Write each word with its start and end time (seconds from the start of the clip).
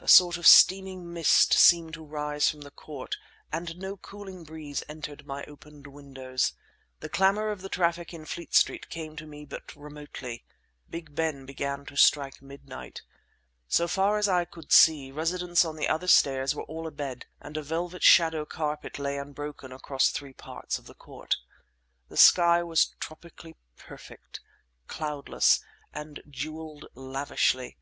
A 0.00 0.06
sort 0.06 0.36
of 0.36 0.46
steaming 0.46 1.12
mist 1.12 1.52
seemed 1.54 1.94
to 1.94 2.04
rise 2.04 2.48
from 2.48 2.60
the 2.60 2.70
court, 2.70 3.16
and 3.50 3.76
no 3.76 3.96
cooling 3.96 4.44
breeze 4.44 4.84
entered 4.88 5.26
my 5.26 5.42
opened 5.46 5.88
windows. 5.88 6.52
The 7.00 7.08
clamour 7.08 7.48
of 7.48 7.60
the 7.60 7.68
traffic 7.68 8.14
in 8.14 8.24
Fleet 8.24 8.54
Street 8.54 8.88
came 8.88 9.16
to 9.16 9.26
me 9.26 9.44
but 9.44 9.74
remotely. 9.74 10.44
Big 10.88 11.12
Ben 11.16 11.44
began 11.44 11.84
to 11.86 11.96
strike 11.96 12.40
midnight. 12.40 13.02
So 13.66 13.88
far 13.88 14.16
as 14.16 14.28
I 14.28 14.44
could 14.44 14.70
see, 14.70 15.10
residents 15.10 15.64
on 15.64 15.74
the 15.74 15.88
other 15.88 16.06
stairs 16.06 16.54
were 16.54 16.62
all 16.62 16.86
abed 16.86 17.26
and 17.40 17.56
a 17.56 17.62
velvet 17.62 18.04
shadow 18.04 18.44
carpet 18.44 18.96
lay 18.96 19.18
unbroken 19.18 19.72
across 19.72 20.10
three 20.10 20.34
parts 20.34 20.78
of 20.78 20.86
the 20.86 20.94
court. 20.94 21.34
The 22.08 22.16
sky 22.16 22.62
was 22.62 22.94
tropically 23.00 23.56
perfect, 23.76 24.38
cloudless, 24.86 25.64
and 25.92 26.22
jewelled 26.30 26.86
lavishly. 26.94 27.76